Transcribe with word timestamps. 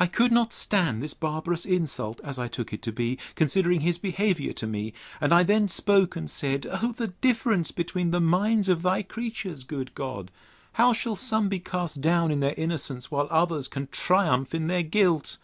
I 0.00 0.06
could 0.06 0.32
not 0.32 0.54
stand 0.54 1.02
this 1.02 1.12
barbarous 1.12 1.66
insult, 1.66 2.22
as 2.24 2.38
I 2.38 2.48
took 2.48 2.72
it 2.72 2.80
to 2.84 2.90
be, 2.90 3.18
considering 3.34 3.80
his 3.80 3.98
behaviour 3.98 4.54
to 4.54 4.66
me; 4.66 4.94
and 5.20 5.30
I 5.34 5.42
then 5.42 5.68
spoke 5.68 6.16
and 6.16 6.30
said, 6.30 6.66
O 6.80 6.92
the 6.96 7.08
difference 7.08 7.70
between 7.70 8.12
the 8.12 8.18
minds 8.20 8.70
of 8.70 8.80
thy 8.80 9.02
creatures, 9.02 9.64
good 9.64 9.94
God! 9.94 10.30
How 10.80 10.94
shall 10.94 11.16
some 11.16 11.50
be 11.50 11.60
cast 11.60 12.00
down 12.00 12.30
in 12.30 12.40
their 12.40 12.54
innocence, 12.56 13.10
while 13.10 13.28
others 13.30 13.68
can 13.68 13.88
triumph 13.88 14.54
in 14.54 14.68
their 14.68 14.82
guilt! 14.82 15.36